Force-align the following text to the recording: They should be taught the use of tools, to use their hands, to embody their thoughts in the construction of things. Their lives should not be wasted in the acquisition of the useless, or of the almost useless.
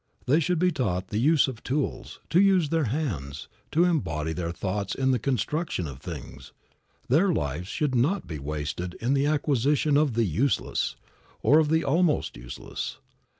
They 0.25 0.39
should 0.39 0.57
be 0.57 0.71
taught 0.71 1.09
the 1.09 1.19
use 1.19 1.47
of 1.47 1.61
tools, 1.61 2.21
to 2.31 2.41
use 2.41 2.69
their 2.69 2.85
hands, 2.85 3.47
to 3.69 3.83
embody 3.85 4.33
their 4.33 4.51
thoughts 4.51 4.95
in 4.95 5.11
the 5.11 5.19
construction 5.19 5.85
of 5.85 5.99
things. 5.99 6.53
Their 7.07 7.31
lives 7.31 7.67
should 7.67 7.93
not 7.93 8.25
be 8.25 8.39
wasted 8.39 8.95
in 8.95 9.13
the 9.13 9.27
acquisition 9.27 9.97
of 9.97 10.13
the 10.13 10.25
useless, 10.25 10.95
or 11.43 11.59
of 11.59 11.69
the 11.69 11.83
almost 11.83 12.35
useless. 12.35 12.97